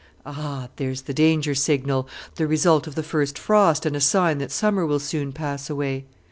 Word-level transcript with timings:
"Ah! 0.25 0.69
there's 0.77 1.03
the 1.03 1.13
danger 1.13 1.53
signal, 1.53 2.09
the 2.33 2.47
result 2.47 2.87
of 2.87 2.95
the 2.95 3.03
first 3.03 3.37
frost, 3.37 3.85
and 3.85 3.95
a 3.95 4.01
sign 4.01 4.39
that 4.39 4.51
summer 4.51 4.83
will 4.83 4.97
soon 4.97 5.31
pass 5.31 5.69
away." 5.69 6.07